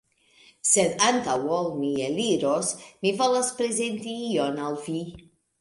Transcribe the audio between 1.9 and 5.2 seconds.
eliros, mi volas prezenti ion al vi